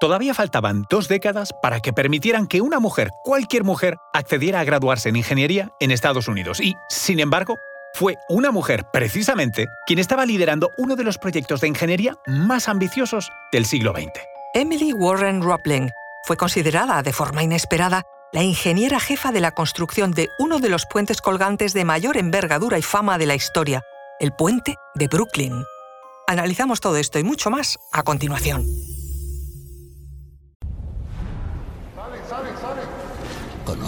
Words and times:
todavía 0.00 0.34
faltaban 0.34 0.84
dos 0.90 1.08
décadas 1.08 1.52
para 1.62 1.80
que 1.80 1.92
permitieran 1.92 2.46
que 2.46 2.60
una 2.60 2.80
mujer, 2.80 3.10
cualquier 3.24 3.64
mujer, 3.64 3.96
accediera 4.12 4.60
a 4.60 4.64
graduarse 4.64 5.08
en 5.08 5.16
ingeniería 5.16 5.70
en 5.80 5.90
Estados 5.90 6.28
Unidos. 6.28 6.60
Y, 6.60 6.74
sin 6.88 7.20
embargo, 7.20 7.56
fue 7.94 8.16
una 8.28 8.50
mujer, 8.50 8.84
precisamente, 8.92 9.66
quien 9.86 9.98
estaba 9.98 10.26
liderando 10.26 10.70
uno 10.76 10.96
de 10.96 11.04
los 11.04 11.18
proyectos 11.18 11.60
de 11.60 11.68
ingeniería 11.68 12.18
más 12.26 12.68
ambiciosos 12.68 13.30
del 13.52 13.64
siglo 13.64 13.92
XX. 13.92 14.20
Emily 14.54 14.92
Warren 14.92 15.42
Roebling 15.42 15.90
fue 16.24 16.36
considerada 16.36 17.02
de 17.02 17.12
forma 17.12 17.42
inesperada 17.42 18.02
la 18.32 18.42
ingeniera 18.42 19.00
jefa 19.00 19.32
de 19.32 19.40
la 19.40 19.52
construcción 19.52 20.10
de 20.10 20.28
uno 20.38 20.58
de 20.58 20.68
los 20.68 20.84
puentes 20.84 21.22
colgantes 21.22 21.72
de 21.72 21.84
mayor 21.84 22.16
envergadura 22.16 22.78
y 22.78 22.82
fama 22.82 23.16
de 23.16 23.26
la 23.26 23.34
historia, 23.34 23.82
el 24.20 24.32
puente 24.32 24.76
de 24.94 25.08
Brooklyn. 25.08 25.64
Analizamos 26.26 26.80
todo 26.80 26.96
esto 26.96 27.18
y 27.18 27.22
mucho 27.22 27.50
más 27.50 27.78
a 27.92 28.02
continuación. 28.02 28.66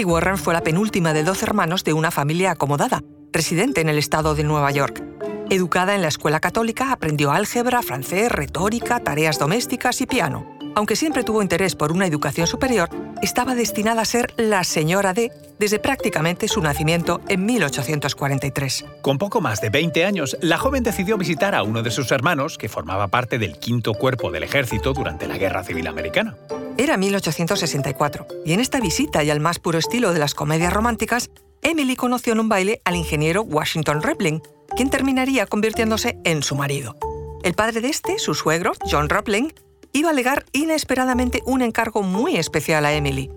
Emily 0.00 0.14
Warren 0.14 0.38
fue 0.38 0.54
la 0.54 0.62
penúltima 0.62 1.12
de 1.12 1.24
12 1.24 1.44
hermanos 1.44 1.84
de 1.84 1.92
una 1.92 2.10
familia 2.10 2.52
acomodada, 2.52 3.02
residente 3.34 3.82
en 3.82 3.90
el 3.90 3.98
estado 3.98 4.34
de 4.34 4.44
Nueva 4.44 4.70
York. 4.70 5.02
Educada 5.50 5.94
en 5.94 6.00
la 6.00 6.08
escuela 6.08 6.40
católica, 6.40 6.90
aprendió 6.90 7.32
álgebra, 7.32 7.82
francés, 7.82 8.32
retórica, 8.32 9.00
tareas 9.00 9.38
domésticas 9.38 10.00
y 10.00 10.06
piano. 10.06 10.56
Aunque 10.74 10.96
siempre 10.96 11.22
tuvo 11.22 11.42
interés 11.42 11.76
por 11.76 11.92
una 11.92 12.06
educación 12.06 12.46
superior, 12.46 12.88
estaba 13.20 13.54
destinada 13.54 14.00
a 14.00 14.06
ser 14.06 14.32
la 14.38 14.64
señora 14.64 15.12
D 15.12 15.32
desde 15.60 15.78
prácticamente 15.78 16.48
su 16.48 16.62
nacimiento 16.62 17.20
en 17.28 17.44
1843. 17.44 18.86
Con 19.02 19.18
poco 19.18 19.42
más 19.42 19.60
de 19.60 19.68
20 19.68 20.06
años, 20.06 20.38
la 20.40 20.56
joven 20.56 20.82
decidió 20.82 21.18
visitar 21.18 21.54
a 21.54 21.62
uno 21.62 21.82
de 21.82 21.90
sus 21.90 22.10
hermanos, 22.12 22.56
que 22.56 22.70
formaba 22.70 23.08
parte 23.08 23.38
del 23.38 23.58
quinto 23.58 23.92
cuerpo 23.92 24.30
del 24.30 24.42
ejército 24.42 24.94
durante 24.94 25.28
la 25.28 25.36
Guerra 25.36 25.62
Civil 25.62 25.86
Americana. 25.86 26.34
Era 26.78 26.96
1864, 26.96 28.26
y 28.46 28.54
en 28.54 28.60
esta 28.60 28.80
visita 28.80 29.22
y 29.22 29.28
al 29.28 29.40
más 29.40 29.58
puro 29.58 29.78
estilo 29.78 30.14
de 30.14 30.18
las 30.18 30.34
comedias 30.34 30.72
románticas, 30.72 31.28
Emily 31.60 31.94
conoció 31.94 32.32
en 32.32 32.40
un 32.40 32.48
baile 32.48 32.80
al 32.86 32.96
ingeniero 32.96 33.42
Washington 33.42 34.00
Repling, 34.00 34.40
quien 34.74 34.88
terminaría 34.88 35.44
convirtiéndose 35.44 36.16
en 36.24 36.42
su 36.42 36.54
marido. 36.56 36.96
El 37.42 37.52
padre 37.52 37.82
de 37.82 37.88
este, 37.88 38.18
su 38.18 38.32
suegro, 38.32 38.72
John 38.90 39.10
Repling, 39.10 39.52
iba 39.92 40.08
a 40.08 40.14
legar 40.14 40.46
inesperadamente 40.52 41.42
un 41.44 41.60
encargo 41.60 42.02
muy 42.02 42.36
especial 42.36 42.86
a 42.86 42.94
Emily. 42.94 43.30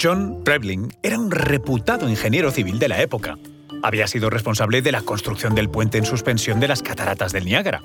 John 0.00 0.44
Repling 0.44 0.92
era 1.02 1.18
un 1.18 1.32
reputado 1.32 2.08
ingeniero 2.08 2.52
civil 2.52 2.78
de 2.78 2.86
la 2.86 3.02
época. 3.02 3.36
Había 3.82 4.06
sido 4.06 4.30
responsable 4.30 4.80
de 4.80 4.92
la 4.92 5.02
construcción 5.02 5.56
del 5.56 5.70
puente 5.70 5.98
en 5.98 6.04
suspensión 6.04 6.60
de 6.60 6.68
las 6.68 6.82
cataratas 6.82 7.32
del 7.32 7.44
Niágara. 7.44 7.82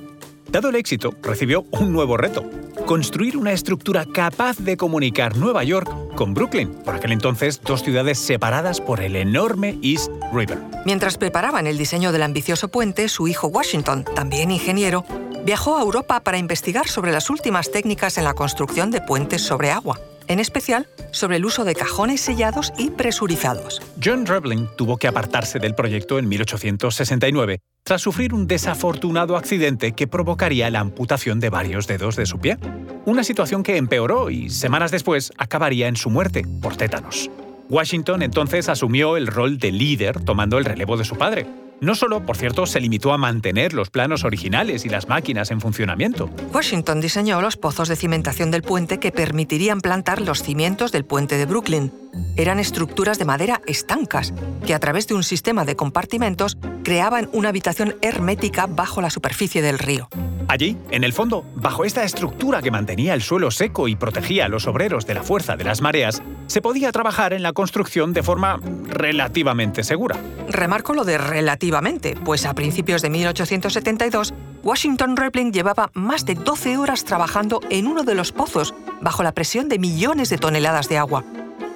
Dado 0.47 0.69
el 0.69 0.75
éxito, 0.75 1.15
recibió 1.23 1.65
un 1.71 1.91
nuevo 1.91 2.15
reto, 2.15 2.47
construir 2.85 3.35
una 3.35 3.51
estructura 3.51 4.05
capaz 4.05 4.57
de 4.59 4.77
comunicar 4.77 5.37
Nueva 5.37 5.63
York 5.63 5.89
con 6.13 6.35
Brooklyn, 6.35 6.69
por 6.85 6.93
aquel 6.93 7.13
entonces 7.13 7.59
dos 7.63 7.81
ciudades 7.81 8.19
separadas 8.19 8.79
por 8.79 9.01
el 9.01 9.15
enorme 9.15 9.79
East 9.81 10.11
River. 10.31 10.59
Mientras 10.85 11.17
preparaban 11.17 11.65
el 11.65 11.79
diseño 11.79 12.11
del 12.11 12.21
ambicioso 12.21 12.67
puente, 12.67 13.09
su 13.09 13.27
hijo 13.27 13.47
Washington, 13.47 14.05
también 14.15 14.51
ingeniero, 14.51 15.03
viajó 15.45 15.77
a 15.77 15.81
Europa 15.81 16.19
para 16.19 16.37
investigar 16.37 16.87
sobre 16.87 17.11
las 17.11 17.31
últimas 17.31 17.71
técnicas 17.71 18.19
en 18.19 18.25
la 18.25 18.35
construcción 18.35 18.91
de 18.91 19.01
puentes 19.01 19.41
sobre 19.41 19.71
agua 19.71 19.99
en 20.27 20.39
especial 20.39 20.87
sobre 21.11 21.37
el 21.37 21.45
uso 21.45 21.63
de 21.63 21.75
cajones 21.75 22.21
sellados 22.21 22.73
y 22.77 22.89
presurizados. 22.89 23.81
John 24.03 24.25
Rebling 24.25 24.67
tuvo 24.77 24.97
que 24.97 25.07
apartarse 25.07 25.59
del 25.59 25.75
proyecto 25.75 26.19
en 26.19 26.27
1869 26.27 27.59
tras 27.83 28.01
sufrir 28.01 28.33
un 28.33 28.47
desafortunado 28.47 29.35
accidente 29.35 29.91
que 29.91 30.07
provocaría 30.07 30.69
la 30.69 30.79
amputación 30.79 31.39
de 31.39 31.49
varios 31.49 31.85
dedos 31.87 32.15
de 32.15 32.25
su 32.25 32.39
pie. 32.39 32.57
Una 33.05 33.23
situación 33.23 33.63
que 33.63 33.77
empeoró 33.77 34.29
y 34.29 34.49
semanas 34.49 34.91
después 34.91 35.33
acabaría 35.37 35.87
en 35.87 35.97
su 35.97 36.09
muerte 36.09 36.45
por 36.61 36.77
tétanos. 36.77 37.29
Washington 37.69 38.21
entonces 38.21 38.69
asumió 38.69 39.17
el 39.17 39.27
rol 39.27 39.57
de 39.57 39.71
líder 39.71 40.23
tomando 40.23 40.57
el 40.57 40.65
relevo 40.65 40.95
de 40.95 41.05
su 41.05 41.15
padre. 41.15 41.45
No 41.81 41.95
solo, 41.95 42.25
por 42.25 42.37
cierto, 42.37 42.65
se 42.65 42.79
limitó 42.79 43.13
a 43.13 43.17
mantener 43.17 43.73
los 43.73 43.89
planos 43.89 44.23
originales 44.23 44.85
y 44.85 44.89
las 44.89 45.07
máquinas 45.07 45.51
en 45.51 45.59
funcionamiento. 45.59 46.29
Washington 46.53 47.01
diseñó 47.01 47.41
los 47.41 47.57
pozos 47.57 47.89
de 47.89 47.95
cimentación 47.95 48.51
del 48.51 48.61
puente 48.61 48.99
que 48.99 49.11
permitirían 49.11 49.81
plantar 49.81 50.21
los 50.21 50.43
cimientos 50.43 50.91
del 50.91 51.05
puente 51.05 51.37
de 51.37 51.45
Brooklyn. 51.45 51.91
Eran 52.37 52.59
estructuras 52.59 53.19
de 53.19 53.25
madera 53.25 53.61
estancas 53.65 54.33
que 54.65 54.73
a 54.73 54.79
través 54.79 55.07
de 55.07 55.15
un 55.15 55.23
sistema 55.23 55.65
de 55.65 55.75
compartimentos 55.75 56.57
creaban 56.83 57.29
una 57.33 57.49
habitación 57.49 57.95
hermética 58.01 58.67
bajo 58.67 59.01
la 59.01 59.09
superficie 59.09 59.61
del 59.61 59.79
río. 59.79 60.09
Allí, 60.47 60.77
en 60.91 61.03
el 61.03 61.13
fondo, 61.13 61.45
bajo 61.55 61.85
esta 61.85 62.03
estructura 62.03 62.61
que 62.61 62.69
mantenía 62.69 63.13
el 63.13 63.21
suelo 63.21 63.49
seco 63.49 63.87
y 63.87 63.95
protegía 63.95 64.45
a 64.45 64.49
los 64.49 64.67
obreros 64.67 65.07
de 65.07 65.15
la 65.15 65.23
fuerza 65.23 65.55
de 65.55 65.63
las 65.63 65.81
mareas, 65.81 66.21
se 66.47 66.61
podía 66.61 66.91
trabajar 66.91 67.33
en 67.33 67.43
la 67.43 67.53
construcción 67.53 68.13
de 68.13 68.23
forma 68.23 68.59
relativamente 68.85 69.83
segura. 69.83 70.17
Remarco 70.49 70.93
lo 70.93 71.03
de 71.03 71.17
relativamente, 71.17 72.15
pues 72.23 72.45
a 72.45 72.53
principios 72.53 73.01
de 73.01 73.09
1872, 73.09 74.33
Washington 74.63 75.17
Repling 75.17 75.51
llevaba 75.51 75.91
más 75.93 76.25
de 76.25 76.35
12 76.35 76.77
horas 76.77 77.03
trabajando 77.03 77.59
en 77.69 77.87
uno 77.87 78.03
de 78.03 78.15
los 78.15 78.31
pozos 78.31 78.73
bajo 79.01 79.23
la 79.23 79.33
presión 79.33 79.67
de 79.69 79.79
millones 79.79 80.29
de 80.29 80.37
toneladas 80.37 80.89
de 80.89 80.97
agua. 80.97 81.23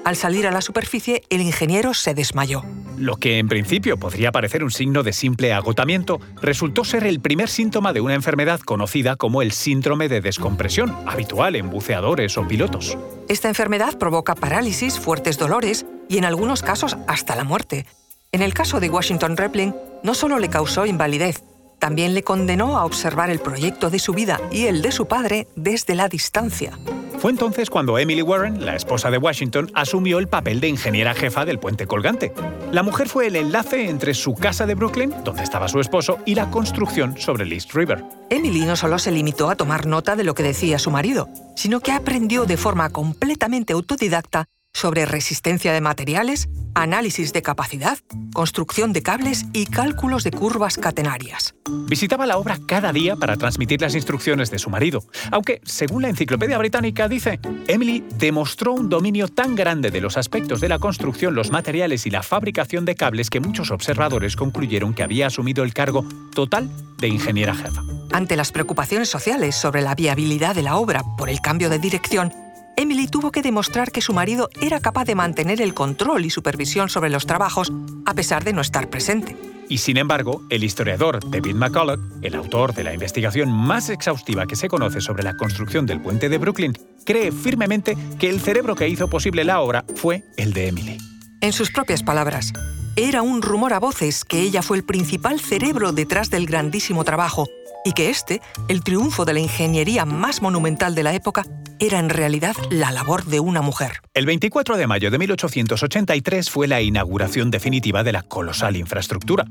Al 0.08 0.16
salir 0.16 0.48
a 0.48 0.52
la 0.52 0.62
superficie, 0.62 1.24
el 1.30 1.42
ingeniero 1.42 1.94
se 1.94 2.14
desmayó. 2.14 2.64
Lo 2.98 3.18
que 3.18 3.40
en 3.40 3.50
principio 3.50 3.98
podría 3.98 4.32
parecer 4.32 4.64
un 4.64 4.72
signo 4.72 5.04
de 5.04 5.12
simple 5.12 5.52
agotamiento, 5.52 6.22
resultó 6.42 6.86
ser 6.86 7.06
el 7.06 7.20
primer 7.20 7.50
síntoma 7.50 7.92
de 7.92 8.00
una 8.00 8.14
enfermedad 8.14 8.62
conocida 8.62 9.18
como 9.18 9.42
el 9.42 9.52
síndrome 9.52 10.08
de 10.08 10.22
descompresión, 10.22 10.96
habitual 11.06 11.58
en 11.58 11.70
buceadores 11.70 12.38
o 12.38 12.48
pilotos. 12.48 12.98
Esta 13.28 13.50
enfermedad 13.50 13.98
provoca 13.98 14.34
parálisis, 14.34 14.98
fuertes 14.98 15.38
dolores 15.38 15.86
y 16.08 16.20
en 16.20 16.24
algunos 16.24 16.62
casos 16.62 16.96
hasta 17.06 17.36
la 17.36 17.44
muerte. 17.44 17.86
En 18.32 18.42
el 18.42 18.54
caso 18.54 18.80
de 18.80 18.90
Washington 18.90 19.36
Repling, 19.36 19.76
no 20.04 20.14
solo 20.14 20.40
le 20.40 20.48
causó 20.48 20.86
invalidez, 20.86 21.44
también 21.80 22.14
le 22.14 22.24
condenó 22.24 22.78
a 22.78 22.86
observar 22.86 23.30
el 23.30 23.40
proyecto 23.40 23.90
de 23.90 24.00
su 24.00 24.14
vida 24.14 24.40
y 24.54 24.68
el 24.68 24.82
de 24.82 24.94
su 24.94 25.10
padre 25.10 25.50
desde 25.58 25.96
la 25.96 26.08
distancia. 26.08 26.80
Fue 27.18 27.32
entonces 27.32 27.72
cuando 27.72 27.98
Emily 27.98 28.22
Warren, 28.22 28.64
la 28.64 28.76
esposa 28.76 29.10
de 29.10 29.18
Washington, 29.18 29.72
asumió 29.74 30.20
el 30.20 30.28
papel 30.28 30.60
de 30.60 30.68
ingeniera 30.68 31.16
jefa 31.16 31.46
del 31.46 31.58
puente 31.58 31.88
colgante. 31.88 32.32
La 32.72 32.84
mujer 32.84 33.10
fue 33.10 33.28
el 33.28 33.36
enlace 33.36 33.90
entre 33.90 34.14
su 34.14 34.36
casa 34.36 34.68
de 34.68 34.76
Brooklyn, 34.76 35.14
donde 35.24 35.42
estaba 35.42 35.68
su 35.68 35.80
esposo, 35.80 36.20
y 36.26 36.36
la 36.36 36.52
construcción 36.52 37.18
sobre 37.18 37.46
el 37.46 37.54
East 37.54 37.74
River. 37.74 38.04
Emily 38.30 38.66
no 38.66 38.76
solo 38.76 39.00
se 39.00 39.12
limitó 39.12 39.50
a 39.50 39.56
tomar 39.56 39.88
nota 39.88 40.16
de 40.16 40.24
lo 40.24 40.36
que 40.36 40.44
decía 40.44 40.78
su 40.78 40.92
marido, 40.92 41.28
sino 41.56 41.80
que 41.80 41.92
aprendió 41.92 42.46
de 42.46 42.58
forma 42.58 42.90
completamente 42.92 43.74
autodidacta 43.74 44.48
sobre 44.74 45.06
resistencia 45.06 45.74
de 45.74 45.82
materiales, 45.82 46.50
análisis 46.76 47.34
de 47.34 47.42
capacidad, 47.42 47.98
construcción 48.34 48.94
de 48.94 49.02
cables 49.02 49.46
y 49.52 49.66
cálculos 49.66 50.24
de 50.24 50.30
curvas 50.30 50.78
catenarias. 50.78 51.56
Visitaba 51.88 52.28
la 52.28 52.38
obra 52.38 52.60
cada 52.68 52.94
día 52.94 53.16
para 53.16 53.38
transmitir 53.38 53.82
las 53.82 53.96
instrucciones 53.96 54.52
de 54.52 54.60
su 54.60 54.70
marido, 54.70 55.04
aunque, 55.32 55.62
según 55.64 56.04
la 56.04 56.10
Enciclopedia 56.10 56.60
Británica 56.60 57.08
dice, 57.08 57.40
Emily 57.68 58.04
demostró 58.18 58.74
un 58.74 58.90
dominio 58.90 59.28
tan 59.28 59.56
grande 59.56 59.90
de 59.90 60.02
los 60.02 60.18
aspectos 60.18 60.62
de 60.62 60.70
la 60.70 60.78
construcción, 60.78 61.34
los 61.34 61.50
materiales 61.50 62.06
y 62.06 62.12
la 62.12 62.22
fabricación 62.22 62.86
de 62.86 62.96
cables 62.96 63.32
que 63.32 63.40
muchos 63.40 63.72
observadores 63.72 64.36
concluyeron 64.36 64.94
que 64.94 65.04
había 65.04 65.28
asumido 65.28 65.64
el 65.64 65.74
cargo 65.74 66.06
total 66.36 66.70
de 67.00 67.08
ingeniera 67.08 67.56
jefa. 67.56 67.82
Ante 68.12 68.36
las 68.36 68.52
preocupaciones 68.52 69.10
sociales 69.10 69.56
sobre 69.56 69.82
la 69.82 69.96
viabilidad 69.96 70.56
de 70.56 70.62
la 70.62 70.78
obra 70.78 71.04
por 71.18 71.30
el 71.30 71.42
cambio 71.42 71.70
de 71.70 71.80
dirección, 71.80 72.32
Emily 72.80 73.08
tuvo 73.08 73.32
que 73.32 73.42
demostrar 73.42 73.92
que 73.92 74.02
su 74.02 74.14
marido 74.14 74.52
era 74.62 74.80
capaz 74.80 75.06
de 75.06 75.16
mantener 75.16 75.62
el 75.62 75.74
control 75.74 76.26
y 76.26 76.30
supervisión 76.30 76.90
sobre 76.90 77.10
los 77.10 77.26
trabajos 77.26 77.74
a 78.06 78.14
pesar 78.14 78.44
de 78.44 78.54
no 78.54 78.62
estar 78.62 78.88
presente. 78.88 79.36
Y 79.68 79.80
sin 79.80 79.98
embargo, 79.98 80.44
el 80.52 80.64
historiador 80.64 81.20
David 81.28 81.56
McCullough, 81.56 82.00
el 82.22 82.36
autor 82.36 82.76
de 82.76 82.84
la 82.84 82.94
investigación 82.94 83.52
más 83.52 83.90
exhaustiva 83.90 84.46
que 84.46 84.56
se 84.56 84.68
conoce 84.68 85.02
sobre 85.02 85.24
la 85.24 85.36
construcción 85.36 85.88
del 85.88 86.00
puente 86.00 86.30
de 86.30 86.38
Brooklyn, 86.38 86.78
cree 87.04 87.32
firmemente 87.32 87.98
que 88.20 88.30
el 88.30 88.40
cerebro 88.40 88.76
que 88.76 88.88
hizo 88.88 89.10
posible 89.10 89.44
la 89.44 89.60
obra 89.60 89.84
fue 89.96 90.24
el 90.38 90.54
de 90.54 90.68
Emily. 90.68 90.98
En 91.42 91.54
sus 91.54 91.72
propias 91.72 92.04
palabras, 92.04 92.54
era 92.96 93.24
un 93.24 93.42
rumor 93.42 93.74
a 93.74 93.80
voces 93.80 94.24
que 94.24 94.42
ella 94.42 94.62
fue 94.62 94.78
el 94.78 94.84
principal 94.84 95.40
cerebro 95.40 95.94
detrás 95.94 96.30
del 96.30 96.46
grandísimo 96.46 97.04
trabajo 97.04 97.48
y 97.88 97.94
que 97.94 98.10
este, 98.10 98.42
el 98.68 98.84
triunfo 98.84 99.24
de 99.24 99.34
la 99.34 99.40
ingeniería 99.40 100.04
más 100.04 100.42
monumental 100.42 100.94
de 100.94 101.04
la 101.04 101.14
época, 101.14 101.46
era 101.80 102.00
en 102.00 102.10
realidad 102.10 102.56
la 102.70 102.92
labor 102.92 103.26
de 103.26 103.40
una 103.40 103.62
mujer. 103.62 104.02
El 104.14 104.26
24 104.26 104.78
de 104.78 104.88
mayo 104.88 105.12
de 105.12 105.18
1883 105.18 106.50
fue 106.50 106.68
la 106.68 106.82
inauguración 106.82 107.52
definitiva 107.52 108.04
de 108.04 108.12
la 108.12 108.24
colosal 108.24 108.76
infraestructura. 108.76 109.46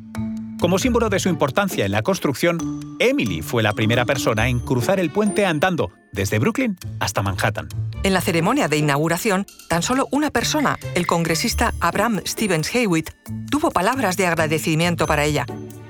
Como 0.61 0.79
símbolo 0.79 1.11
de 1.11 1.21
su 1.21 1.29
importancia 1.29 1.85
en 1.85 1.93
la 1.93 2.03
construcción, 2.03 2.97
Emily 2.99 3.43
fue 3.43 3.63
la 3.63 3.75
primera 3.75 4.07
persona 4.07 4.49
en 4.49 4.59
cruzar 4.59 4.99
el 4.99 5.11
puente 5.11 5.45
andando 5.45 5.93
desde 6.13 6.39
Brooklyn 6.39 6.79
hasta 6.99 7.23
Manhattan. 7.23 7.69
En 8.03 8.15
la 8.15 8.23
ceremonia 8.23 8.67
de 8.67 8.79
inauguración, 8.79 9.45
tan 9.69 9.83
solo 9.83 10.09
una 10.11 10.31
persona, 10.31 10.79
el 10.95 11.07
congresista 11.07 11.75
Abraham 11.81 12.23
Stevens 12.27 12.75
Hewitt, 12.75 13.11
tuvo 13.51 13.71
palabras 13.71 14.17
de 14.17 14.27
agradecimiento 14.27 15.07
para 15.07 15.25
ella. 15.25 15.45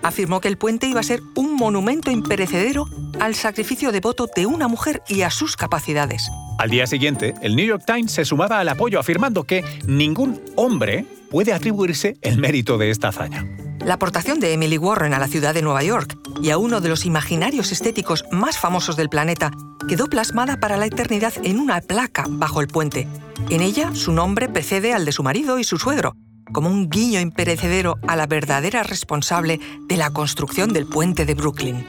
Afirmó 0.06 0.40
que 0.40 0.46
el 0.46 0.56
puente 0.56 0.86
iba 0.86 1.00
a 1.00 1.02
ser 1.02 1.20
un 1.34 1.56
monumento 1.56 2.12
imperecedero 2.12 2.88
al 3.18 3.34
sacrificio 3.34 3.90
devoto 3.90 4.28
de 4.32 4.46
una 4.46 4.68
mujer 4.68 5.02
y 5.08 5.22
a 5.22 5.30
sus 5.30 5.56
capacidades. 5.56 6.30
Al 6.58 6.70
día 6.70 6.86
siguiente, 6.86 7.34
el 7.42 7.56
New 7.56 7.66
York 7.66 7.82
Times 7.84 8.12
se 8.12 8.24
sumaba 8.24 8.60
al 8.60 8.68
apoyo 8.68 9.00
afirmando 9.00 9.42
que 9.42 9.64
ningún 9.88 10.40
hombre 10.54 11.04
puede 11.28 11.52
atribuirse 11.52 12.16
el 12.22 12.38
mérito 12.38 12.78
de 12.78 12.90
esta 12.90 13.08
hazaña. 13.08 13.44
La 13.84 13.94
aportación 13.94 14.38
de 14.38 14.52
Emily 14.52 14.78
Warren 14.78 15.12
a 15.12 15.18
la 15.18 15.26
ciudad 15.26 15.54
de 15.54 15.62
Nueva 15.62 15.82
York 15.82 16.16
y 16.40 16.50
a 16.50 16.58
uno 16.58 16.80
de 16.80 16.88
los 16.88 17.04
imaginarios 17.04 17.72
estéticos 17.72 18.24
más 18.30 18.58
famosos 18.58 18.96
del 18.96 19.08
planeta 19.08 19.50
quedó 19.88 20.06
plasmada 20.06 20.60
para 20.60 20.76
la 20.76 20.86
eternidad 20.86 21.34
en 21.42 21.58
una 21.58 21.80
placa 21.80 22.26
bajo 22.28 22.60
el 22.60 22.68
puente. 22.68 23.08
En 23.50 23.60
ella, 23.60 23.92
su 23.92 24.12
nombre 24.12 24.48
precede 24.48 24.92
al 24.92 25.04
de 25.04 25.10
su 25.10 25.24
marido 25.24 25.58
y 25.58 25.64
su 25.64 25.78
suegro, 25.78 26.14
como 26.52 26.68
un 26.68 26.88
guiño 26.88 27.20
imperecedero 27.20 27.98
a 28.06 28.16
la 28.16 28.26
verdadera 28.26 28.82
responsable 28.82 29.60
de 29.88 29.96
la 29.96 30.10
construcción 30.10 30.72
del 30.72 30.86
puente 30.86 31.24
de 31.24 31.34
Brooklyn. 31.34 31.86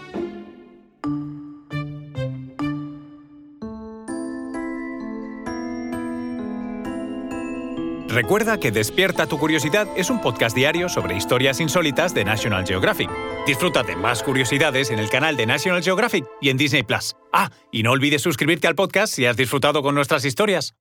Recuerda 8.17 8.59
que 8.59 8.71
Despierta 8.71 9.27
tu 9.27 9.37
Curiosidad 9.37 9.87
es 9.95 10.09
un 10.09 10.19
podcast 10.19 10.55
diario 10.55 10.89
sobre 10.89 11.15
historias 11.15 11.59
insólitas 11.59 12.15
de 12.15 12.25
National 12.25 12.65
Geographic. 12.65 13.11
Disfruta 13.45 13.83
de 13.83 13.95
más 13.95 14.23
curiosidades 14.23 14.89
en 14.89 14.97
el 14.97 15.11
canal 15.11 15.37
de 15.37 15.45
National 15.45 15.83
Geographic 15.83 16.25
y 16.41 16.49
en 16.49 16.57
Disney 16.57 16.81
Plus. 16.81 17.15
Ah, 17.31 17.51
y 17.71 17.83
no 17.83 17.91
olvides 17.91 18.23
suscribirte 18.23 18.65
al 18.65 18.73
podcast 18.73 19.13
si 19.13 19.27
has 19.27 19.37
disfrutado 19.37 19.83
con 19.83 19.93
nuestras 19.93 20.25
historias. 20.25 20.73